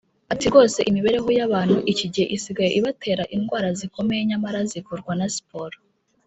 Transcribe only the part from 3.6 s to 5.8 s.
zikomeye nyamara zivurwa na siporo